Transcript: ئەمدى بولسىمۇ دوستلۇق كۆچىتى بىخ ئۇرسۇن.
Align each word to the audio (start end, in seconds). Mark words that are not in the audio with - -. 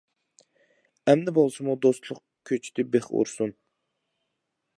ئەمدى 1.13 1.33
بولسىمۇ 1.39 1.75
دوستلۇق 1.83 2.23
كۆچىتى 2.53 2.87
بىخ 2.97 3.11
ئۇرسۇن. 3.13 3.55